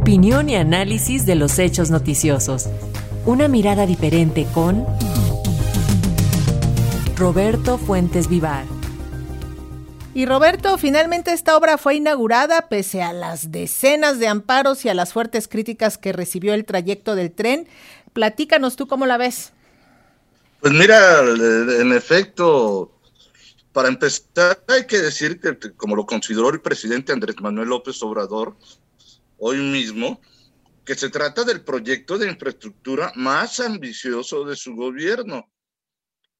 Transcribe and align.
Opinión 0.00 0.48
y 0.48 0.54
análisis 0.54 1.26
de 1.26 1.34
los 1.34 1.58
hechos 1.58 1.90
noticiosos. 1.90 2.66
Una 3.26 3.48
mirada 3.48 3.84
diferente 3.84 4.46
con 4.54 4.86
Roberto 7.16 7.78
Fuentes 7.78 8.28
Vivar. 8.28 8.64
Y 10.14 10.24
Roberto, 10.24 10.78
finalmente 10.78 11.32
esta 11.32 11.56
obra 11.56 11.78
fue 11.78 11.96
inaugurada 11.96 12.68
pese 12.68 13.02
a 13.02 13.12
las 13.12 13.50
decenas 13.50 14.20
de 14.20 14.28
amparos 14.28 14.84
y 14.84 14.88
a 14.88 14.94
las 14.94 15.12
fuertes 15.12 15.48
críticas 15.48 15.98
que 15.98 16.12
recibió 16.12 16.54
el 16.54 16.64
trayecto 16.64 17.16
del 17.16 17.32
tren. 17.32 17.68
Platícanos 18.12 18.76
tú 18.76 18.86
cómo 18.86 19.04
la 19.04 19.16
ves. 19.16 19.52
Pues 20.60 20.72
mira, 20.72 21.20
en 21.20 21.92
efecto, 21.92 22.92
para 23.72 23.88
empezar 23.88 24.62
hay 24.68 24.86
que 24.86 25.00
decir 25.00 25.40
que 25.40 25.72
como 25.72 25.96
lo 25.96 26.06
consideró 26.06 26.50
el 26.50 26.60
presidente 26.60 27.12
Andrés 27.12 27.40
Manuel 27.40 27.68
López 27.68 28.00
Obrador, 28.02 28.54
hoy 29.38 29.58
mismo 29.58 30.20
que 30.88 30.94
se 30.94 31.10
trata 31.10 31.44
del 31.44 31.62
proyecto 31.64 32.16
de 32.16 32.30
infraestructura 32.30 33.12
más 33.14 33.60
ambicioso 33.60 34.44
de 34.44 34.56
su 34.56 34.74
gobierno. 34.74 35.52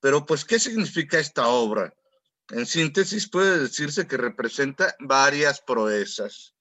Pero 0.00 0.24
pues, 0.24 0.44
¿qué 0.44 0.60
significa 0.60 1.18
esta 1.18 1.48
obra? 1.48 1.92
En 2.50 2.64
síntesis, 2.64 3.28
puede 3.28 3.58
decirse 3.58 4.06
que 4.06 4.16
representa 4.16 4.94
varias 5.00 5.60
proezas. 5.60 6.54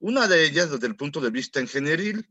Una 0.00 0.28
de 0.28 0.44
ellas 0.44 0.70
desde 0.70 0.86
el 0.86 0.96
punto 0.96 1.20
de 1.22 1.30
vista 1.30 1.62
ingenieril, 1.62 2.28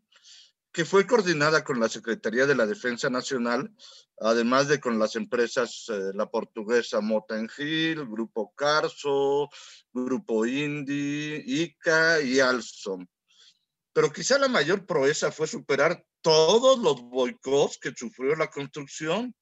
que 0.71 0.85
fue 0.85 1.07
coordinada 1.07 1.63
con 1.63 1.79
la 1.79 1.89
Secretaría 1.89 2.45
de 2.45 2.53
la 2.53 2.67
Defensa 2.67 3.09
Nacional, 3.09 3.73
además 4.19 4.67
de 4.67 4.79
con 4.79 4.99
las 4.99 5.15
empresas, 5.15 5.85
eh, 5.89 6.11
la 6.13 6.29
portuguesa 6.29 7.01
Motengil, 7.01 8.05
Grupo 8.05 8.53
Carso, 8.53 9.49
Grupo 9.91 10.45
Indy, 10.45 11.41
ICA 11.47 12.21
y 12.21 12.39
Alstom 12.39 13.07
pero 13.97 14.13
quizá 14.13 14.37
la 14.37 14.47
mayor 14.47 14.85
proeza 14.85 15.31
fue 15.31 15.47
superar 15.47 16.05
todos 16.21 16.77
los 16.77 17.01
boicots 17.01 17.79
que 17.79 17.91
sufrió 17.95 18.35
la 18.35 18.45
construcción 18.45 19.33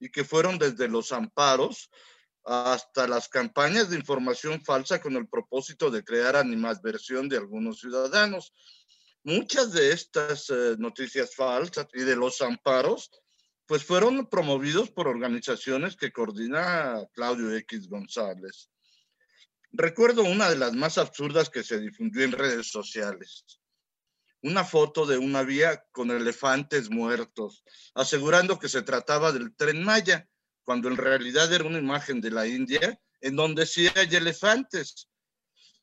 y 0.00 0.10
que 0.10 0.24
fueron 0.24 0.58
desde 0.58 0.88
los 0.88 1.12
amparos 1.12 1.92
hasta 2.42 3.06
las 3.06 3.28
campañas 3.28 3.90
de 3.90 3.96
información 3.96 4.60
falsa 4.64 5.00
con 5.00 5.14
el 5.14 5.28
propósito 5.28 5.92
de 5.92 6.02
crear 6.02 6.34
animadversión 6.34 7.28
de 7.28 7.36
algunos 7.36 7.78
ciudadanos. 7.78 8.52
Muchas 9.22 9.70
de 9.70 9.92
estas 9.92 10.50
eh, 10.50 10.74
noticias 10.76 11.36
falsas 11.36 11.86
y 11.92 12.00
de 12.00 12.16
los 12.16 12.42
amparos, 12.42 13.12
pues 13.64 13.84
fueron 13.84 14.28
promovidos 14.28 14.90
por 14.90 15.06
organizaciones 15.06 15.94
que 15.94 16.10
coordina 16.10 17.00
Claudio 17.12 17.54
X 17.58 17.88
González. 17.88 18.72
Recuerdo 19.70 20.24
una 20.24 20.50
de 20.50 20.56
las 20.56 20.72
más 20.72 20.98
absurdas 20.98 21.48
que 21.48 21.62
se 21.62 21.78
difundió 21.78 22.24
en 22.24 22.32
redes 22.32 22.72
sociales 22.72 23.44
una 24.44 24.62
foto 24.62 25.06
de 25.06 25.16
una 25.16 25.42
vía 25.42 25.86
con 25.90 26.10
elefantes 26.10 26.90
muertos, 26.90 27.64
asegurando 27.94 28.58
que 28.58 28.68
se 28.68 28.82
trataba 28.82 29.32
del 29.32 29.56
tren 29.56 29.82
Maya, 29.82 30.28
cuando 30.64 30.88
en 30.88 30.98
realidad 30.98 31.50
era 31.50 31.64
una 31.64 31.78
imagen 31.78 32.20
de 32.20 32.30
la 32.30 32.46
India 32.46 33.00
en 33.22 33.36
donde 33.36 33.64
sí 33.64 33.88
hay 33.96 34.14
elefantes. 34.14 35.08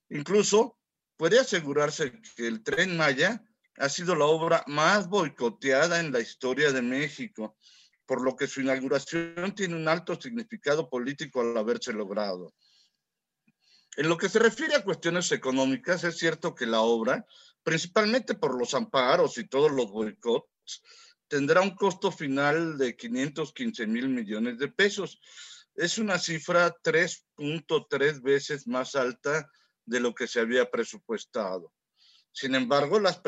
Incluso 0.10 0.78
puede 1.18 1.40
asegurarse 1.40 2.22
que 2.36 2.48
el 2.48 2.62
tren 2.62 2.96
Maya 2.96 3.44
ha 3.78 3.90
sido 3.90 4.14
la 4.14 4.26
obra 4.26 4.64
más 4.68 5.08
boicoteada 5.10 6.00
en 6.00 6.12
la 6.12 6.20
historia 6.20 6.72
de 6.72 6.84
México, 6.84 7.58
por 8.06 8.22
lo 8.22 8.36
que 8.36 8.46
su 8.46 8.62
inauguración 8.62 9.56
tiene 9.56 9.76
un 9.76 9.88
alto 9.88 10.22
significado 10.22 10.88
político 10.88 11.42
al 11.42 11.58
haberse 11.58 11.94
logrado. 11.94 12.54
En 13.98 14.08
lo 14.08 14.18
que 14.18 14.30
se 14.30 14.38
refiere 14.38 14.76
a 14.76 14.84
cuestiones 14.84 15.32
económicas, 15.32 16.04
es 16.04 16.18
cierto 16.18 16.54
que 16.54 16.68
la 16.68 16.82
obra 16.82 17.26
principalmente 17.64 18.36
por 18.36 18.58
los 18.58 18.74
amparos 18.74 19.38
y 19.38 19.48
todos 19.48 19.72
los 19.72 19.92
boicots, 19.92 20.82
tendrá 21.28 21.62
un 21.62 21.76
costo 21.76 22.12
final 22.12 22.78
de 22.78 22.96
515 22.96 23.88
mil 23.88 24.10
millones 24.10 24.58
de 24.58 24.68
pesos. 24.68 25.20
Es 25.76 25.98
una 25.98 26.20
cifra 26.20 26.76
3.3 26.84 28.22
veces 28.22 28.68
más 28.68 28.96
alta 28.96 29.50
de 29.86 30.00
lo 30.00 30.14
que 30.14 30.28
se 30.28 30.40
había 30.40 30.70
presupuestado. 30.70 31.74
Sin 32.34 32.56
embargo, 32.56 33.00
las, 33.00 33.22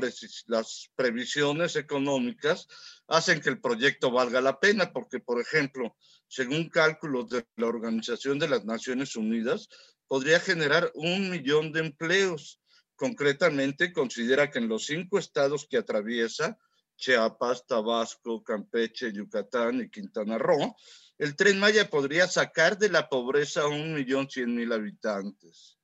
las 0.47 0.89
previsiones 0.95 1.75
económicas 1.75 2.67
hacen 3.07 3.41
que 3.41 3.49
el 3.49 3.59
proyecto 3.59 4.11
valga 4.11 4.39
la 4.39 4.59
pena 4.59 4.93
porque, 4.93 5.19
por 5.19 5.41
ejemplo, 5.41 5.95
según 6.27 6.69
cálculos 6.69 7.29
de 7.29 7.45
la 7.57 7.67
Organización 7.67 8.39
de 8.39 8.47
las 8.47 8.63
Naciones 8.63 9.15
Unidas, 9.15 9.67
podría 10.07 10.39
generar 10.39 10.89
un 10.95 11.29
millón 11.29 11.73
de 11.73 11.81
empleos 11.81 12.61
Concretamente, 12.95 13.91
considera 13.91 14.49
que 14.51 14.59
en 14.59 14.67
los 14.67 14.85
cinco 14.85 15.17
estados 15.17 15.67
que 15.67 15.77
atraviesa, 15.77 16.57
Chiapas, 16.95 17.65
Tabasco, 17.65 18.43
Campeche, 18.43 19.11
Yucatán 19.11 19.81
y 19.81 19.89
Quintana 19.89 20.37
Roo, 20.37 20.75
el 21.17 21.35
tren 21.35 21.59
Maya 21.59 21.89
podría 21.89 22.27
sacar 22.27 22.77
de 22.77 22.89
la 22.89 23.09
pobreza 23.09 23.61
a 23.61 23.67
un 23.67 23.93
millón 23.93 24.29
cien 24.29 24.55
mil 24.55 24.71
habitantes. 24.71 25.77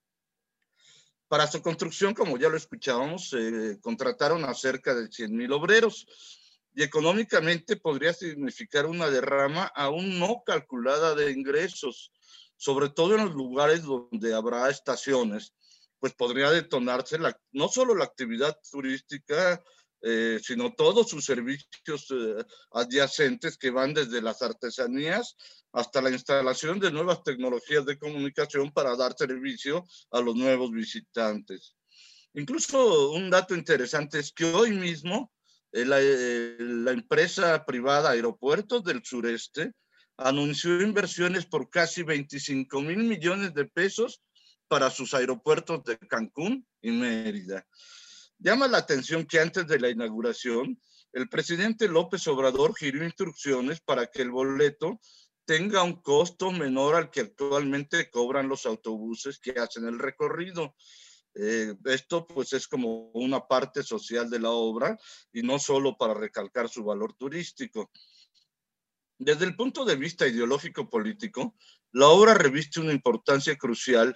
Para 1.30 1.46
su 1.46 1.62
construcción, 1.62 2.16
como 2.16 2.40
ya 2.40 2.50
lo 2.50 2.58
escuchábamos, 2.58 3.30
se 3.30 3.80
contrataron 3.82 4.46
a 4.46 4.56
cerca 4.56 4.96
de 4.96 5.12
100 5.12 5.36
mil 5.36 5.52
obreros 5.52 6.08
y 6.74 6.82
económicamente 6.82 7.78
podría 7.78 8.14
significar 8.14 8.88
una 8.88 9.12
derrama 9.12 9.66
aún 9.76 10.18
no 10.18 10.42
calculada 10.44 11.14
de 11.14 11.32
ingresos, 11.32 12.12
sobre 12.58 12.90
todo 12.90 13.16
en 13.16 13.26
los 13.26 13.36
lugares 13.36 13.84
donde 13.84 14.34
habrá 14.34 14.72
estaciones 14.72 15.54
pues 16.00 16.14
podría 16.14 16.52
detonarse 16.52 17.18
no 17.52 17.68
solo 17.68 17.96
la 17.96 18.06
actividad 18.06 18.58
turística, 18.72 19.62
eh, 20.02 20.40
sino 20.42 20.74
todos 20.74 21.10
sus 21.10 21.26
servicios 21.26 22.08
eh, 22.12 22.46
adyacentes 22.72 23.58
que 23.58 23.70
van 23.70 23.94
desde 23.94 24.22
las 24.22 24.42
artesanías 24.42 25.36
hasta 25.74 26.02
la 26.02 26.10
instalación 26.10 26.80
de 26.80 26.92
nuevas 26.92 27.22
tecnologías 27.22 27.86
de 27.86 28.00
comunicación 28.00 28.72
para 28.72 28.96
dar 28.96 29.14
servicio 29.18 29.86
a 30.12 30.22
los 30.22 30.36
nuevos 30.36 30.72
visitantes. 30.72 31.76
Incluso 32.34 33.12
un 33.12 33.30
dato 33.30 33.56
interesante 33.56 34.20
es 34.20 34.32
que 34.32 34.46
hoy 34.46 34.72
mismo 34.72 35.34
eh, 35.74 35.84
la, 35.84 36.00
la 36.00 36.92
empresa 36.92 37.66
privada 37.66 38.12
Aeropuertos 38.12 38.86
del 38.86 39.04
Sureste 39.04 39.74
anunció 40.16 40.82
inversiones 40.82 41.46
por 41.46 41.70
casi 41.70 42.04
25 42.04 42.82
mil 42.82 43.00
millones 43.00 43.54
de 43.54 43.66
pesos 43.66 44.22
para 44.70 44.90
sus 44.90 45.14
aeropuertos 45.14 45.84
de 45.84 45.98
Cancún 45.98 46.66
y 46.82 46.92
Mérida. 46.92 47.68
Llama 48.38 48.70
la 48.70 48.78
atención 48.78 49.26
que 49.26 49.42
antes 49.42 49.68
de 49.68 49.80
la 49.80 49.90
inauguración, 49.90 50.80
el 51.12 51.28
presidente 51.28 51.90
López 51.90 52.26
Obrador 52.28 52.74
giró 52.76 53.04
instrucciones 53.04 53.82
para 53.82 54.08
que 54.08 54.22
el 54.22 54.32
boleto 54.32 55.02
tenga 55.44 55.82
un 55.82 56.02
costo 56.02 56.52
menor 56.52 56.96
al 56.96 57.10
que 57.10 57.22
actualmente 57.22 58.10
cobran 58.12 58.48
los 58.48 58.68
autobuses 58.68 59.40
que 59.40 59.60
hacen 59.60 59.88
el 59.88 59.98
recorrido. 59.98 60.76
Eh, 61.34 61.76
esto 61.86 62.28
pues 62.28 62.54
es 62.54 62.68
como 62.68 63.10
una 63.12 63.48
parte 63.48 63.82
social 63.82 64.30
de 64.30 64.40
la 64.40 64.52
obra 64.52 64.98
y 65.34 65.42
no 65.42 65.58
solo 65.58 65.98
para 65.98 66.14
recalcar 66.14 66.70
su 66.70 66.84
valor 66.84 67.16
turístico. 67.16 67.90
Desde 69.18 69.46
el 69.46 69.56
punto 69.56 69.84
de 69.84 69.96
vista 69.96 70.28
ideológico 70.28 70.88
político, 70.88 71.56
la 71.92 72.08
obra 72.08 72.36
reviste 72.36 72.80
una 72.80 72.94
importancia 72.94 73.58
crucial 73.58 74.16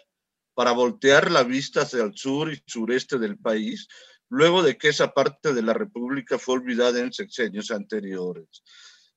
para 0.54 0.72
voltear 0.72 1.32
la 1.32 1.44
vista 1.44 1.82
hacia 1.82 2.04
el 2.04 2.16
sur 2.16 2.52
y 2.52 2.62
sureste 2.66 3.18
del 3.18 3.38
país, 3.38 3.88
luego 4.30 4.64
de 4.64 4.78
que 4.78 4.90
esa 4.90 5.14
parte 5.14 5.54
de 5.54 5.62
la 5.62 5.74
República 5.74 6.40
fue 6.40 6.56
olvidada 6.56 7.00
en 7.00 7.14
sexenios 7.14 7.72
anteriores. 7.72 8.64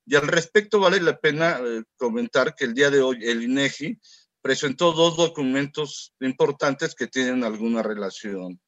Y 0.04 0.14
al 0.14 0.28
respecto 0.28 0.78
vale 0.78 1.00
la 1.00 1.18
pena 1.18 1.58
eh, 1.58 1.82
comentar 1.96 2.54
que 2.54 2.64
el 2.64 2.74
día 2.74 2.90
de 2.90 3.00
hoy 3.00 3.18
el 3.22 3.42
INEGI 3.42 3.98
presentó 4.40 4.92
dos 4.92 5.16
documentos 5.16 6.12
importantes 6.20 6.94
que 6.94 7.08
tienen 7.08 7.42
alguna 7.42 7.82
relación. 7.82 8.60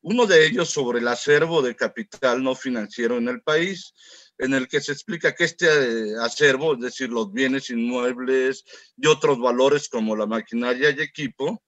Uno 0.00 0.26
de 0.26 0.44
ellos 0.44 0.70
sobre 0.70 0.98
el 0.98 1.06
acervo 1.06 1.62
de 1.62 1.76
capital 1.76 2.42
no 2.42 2.56
financiero 2.56 3.18
en 3.18 3.28
el 3.28 3.40
país, 3.40 3.94
en 4.38 4.54
el 4.54 4.66
que 4.66 4.80
se 4.80 4.90
explica 4.90 5.32
que 5.32 5.44
este 5.44 5.66
eh, 5.66 6.14
acervo, 6.20 6.74
es 6.74 6.80
decir, 6.80 7.10
los 7.10 7.32
bienes 7.32 7.70
inmuebles 7.70 8.64
y 8.96 9.06
otros 9.06 9.38
valores 9.38 9.88
como 9.88 10.16
la 10.16 10.26
maquinaria 10.26 10.90
y 10.90 11.00
equipo, 11.00 11.62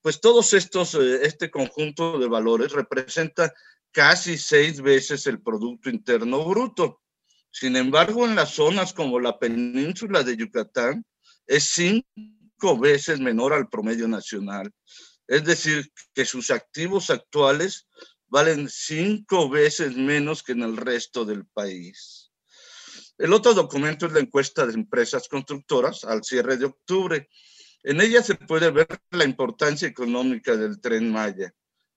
pues 0.00 0.20
todos 0.20 0.52
estos, 0.52 0.94
eh, 0.94 1.20
este 1.22 1.50
conjunto 1.50 2.18
de 2.18 2.28
valores 2.28 2.72
representa 2.72 3.52
casi 3.92 4.38
seis 4.38 4.80
veces 4.80 5.26
el 5.26 5.40
Producto 5.40 5.90
Interno 5.90 6.44
Bruto. 6.44 7.02
Sin 7.50 7.76
embargo, 7.76 8.24
en 8.26 8.34
las 8.34 8.50
zonas 8.50 8.92
como 8.92 9.18
la 9.18 9.38
península 9.38 10.22
de 10.22 10.36
Yucatán 10.36 11.04
es 11.46 11.64
cinco 11.64 12.78
veces 12.78 13.20
menor 13.20 13.52
al 13.52 13.68
promedio 13.68 14.06
nacional. 14.06 14.70
Es 15.26 15.44
decir, 15.44 15.90
que 16.14 16.24
sus 16.24 16.50
activos 16.50 17.10
actuales 17.10 17.86
valen 18.28 18.68
cinco 18.68 19.48
veces 19.48 19.96
menos 19.96 20.42
que 20.42 20.52
en 20.52 20.62
el 20.62 20.76
resto 20.76 21.24
del 21.24 21.46
país. 21.46 22.30
El 23.16 23.32
otro 23.32 23.52
documento 23.52 24.06
es 24.06 24.12
la 24.12 24.20
encuesta 24.20 24.66
de 24.66 24.74
empresas 24.74 25.28
constructoras 25.28 26.04
al 26.04 26.22
cierre 26.22 26.56
de 26.56 26.66
octubre, 26.66 27.28
en 27.82 28.00
ella 28.00 28.22
se 28.22 28.34
puede 28.34 28.70
ver 28.70 28.88
la 29.10 29.24
importancia 29.24 29.88
económica 29.88 30.56
del 30.56 30.80
tren 30.80 31.10
Maya. 31.10 31.52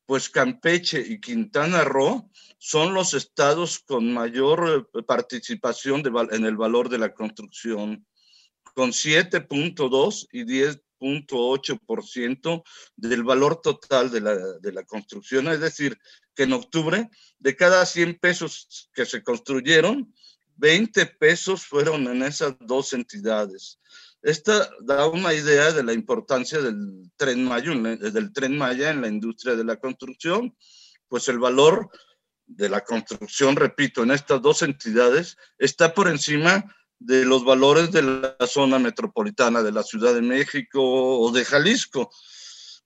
pues 0.06 0.30
Campeche 0.30 1.00
y 1.00 1.22
Quintana 1.22 1.86
Roo 1.86 2.30
son 2.58 2.94
los 2.94 3.14
estados 3.14 3.80
con 3.80 4.14
mayor 4.14 4.90
eh, 4.94 5.04
participación 5.04 6.04
en 6.32 6.46
el 6.46 6.58
valor 6.58 6.90
de 6.90 6.98
la 6.98 7.14
construcción, 7.14 8.06
con 8.76 8.92
7.2 8.92 10.28
y 10.32 10.44
10.8% 10.44 12.64
del 12.96 13.24
valor 13.24 13.62
total 13.62 14.12
de 14.12 14.22
la, 14.22 14.36
de 14.36 14.74
la 14.74 14.84
construcción. 14.84 15.48
Es 15.48 15.62
decir, 15.62 15.98
que 16.36 16.44
en 16.44 16.54
octubre, 16.54 17.10
de 17.40 17.56
cada 17.56 17.84
100 17.86 18.20
pesos 18.20 18.90
que 18.94 19.06
se 19.06 19.24
construyeron, 19.24 20.14
20 20.58 21.06
pesos 21.06 21.66
fueron 21.66 22.08
en 22.08 22.24
esas 22.24 22.56
dos 22.60 22.94
entidades. 22.94 23.80
Esta 24.22 24.70
da 24.82 25.08
una 25.08 25.34
idea 25.34 25.72
de 25.72 25.84
la 25.84 25.94
importancia 25.94 26.62
del 26.62 27.12
tren 27.18 27.44
Maya, 27.44 27.74
del 27.74 28.32
tren 28.32 28.58
Maya 28.58 28.92
en 28.92 29.02
la 29.02 29.08
industria 29.08 29.56
de 29.56 29.64
la 29.64 29.78
construcción, 29.78 30.56
pues 31.08 31.28
el 31.28 31.40
valor 31.40 31.90
de 32.46 32.70
la 32.70 32.82
construcción, 32.82 33.56
repito, 33.56 34.04
en 34.04 34.12
estas 34.12 34.42
dos 34.42 34.62
entidades 34.62 35.38
está 35.58 35.94
por 35.94 36.08
encima 36.08 36.64
de 37.00 37.26
los 37.26 37.44
valores 37.44 37.92
de 37.92 38.04
la 38.04 38.36
zona 38.46 38.78
metropolitana 38.78 39.64
de 39.64 39.72
la 39.72 39.82
Ciudad 39.82 40.14
de 40.14 40.22
México 40.22 40.80
o 40.82 41.32
de 41.32 41.44
Jalisco. 41.44 42.12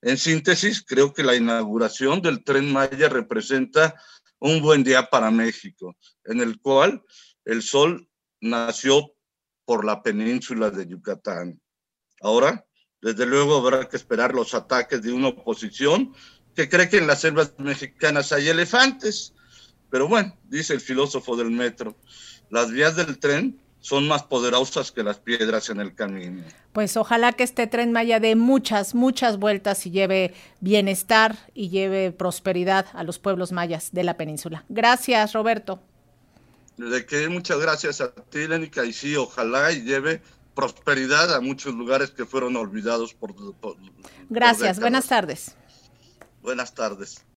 En 0.00 0.16
síntesis, 0.16 0.82
creo 0.86 1.12
que 1.12 1.22
la 1.22 1.36
inauguración 1.36 2.22
del 2.22 2.44
tren 2.44 2.72
Maya 2.72 3.10
representa 3.10 3.94
un 4.38 4.62
buen 4.62 4.84
día 4.84 5.10
para 5.10 5.30
México, 5.30 5.96
en 6.24 6.40
el 6.40 6.58
cual 6.60 7.02
el 7.44 7.62
sol 7.62 8.08
nació 8.40 9.15
por 9.66 9.84
la 9.84 10.02
península 10.02 10.70
de 10.70 10.86
Yucatán. 10.86 11.60
Ahora, 12.22 12.64
desde 13.02 13.26
luego, 13.26 13.56
habrá 13.58 13.86
que 13.88 13.96
esperar 13.96 14.34
los 14.34 14.54
ataques 14.54 15.02
de 15.02 15.12
una 15.12 15.28
oposición 15.28 16.14
que 16.54 16.68
cree 16.68 16.88
que 16.88 16.96
en 16.96 17.06
las 17.06 17.20
selvas 17.20 17.52
mexicanas 17.58 18.32
hay 18.32 18.48
elefantes. 18.48 19.34
Pero 19.90 20.08
bueno, 20.08 20.34
dice 20.44 20.72
el 20.72 20.80
filósofo 20.80 21.36
del 21.36 21.50
metro, 21.50 21.96
las 22.48 22.70
vías 22.70 22.96
del 22.96 23.18
tren 23.18 23.60
son 23.80 24.08
más 24.08 24.24
poderosas 24.24 24.90
que 24.90 25.04
las 25.04 25.18
piedras 25.18 25.70
en 25.70 25.80
el 25.80 25.94
camino. 25.94 26.42
Pues 26.72 26.96
ojalá 26.96 27.32
que 27.32 27.44
este 27.44 27.66
tren 27.66 27.92
Maya 27.92 28.18
dé 28.18 28.34
muchas, 28.34 28.94
muchas 28.94 29.36
vueltas 29.36 29.86
y 29.86 29.90
lleve 29.90 30.34
bienestar 30.60 31.36
y 31.54 31.68
lleve 31.68 32.10
prosperidad 32.10 32.86
a 32.94 33.04
los 33.04 33.18
pueblos 33.18 33.52
mayas 33.52 33.92
de 33.92 34.02
la 34.02 34.16
península. 34.16 34.64
Gracias, 34.68 35.34
Roberto. 35.34 35.80
De 36.76 37.06
que 37.06 37.28
muchas 37.28 37.58
gracias 37.58 38.00
a 38.00 38.12
ti, 38.12 38.46
Lénica, 38.46 38.84
y 38.84 38.92
sí, 38.92 39.16
ojalá 39.16 39.72
y 39.72 39.82
lleve 39.82 40.20
prosperidad 40.54 41.34
a 41.34 41.40
muchos 41.40 41.74
lugares 41.74 42.10
que 42.10 42.24
fueron 42.24 42.56
olvidados 42.56 43.14
por... 43.14 43.34
gracias, 44.28 44.80
buenas 44.80 45.06
tardes. 45.06 45.54
Buenas 46.42 46.74
tardes. 46.74 47.22